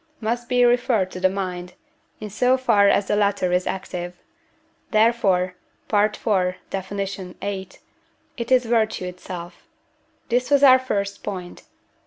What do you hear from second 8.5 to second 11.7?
is virtue itself. This was our first point.